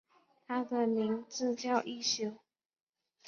[0.47, 2.33] 他的名字叫一休。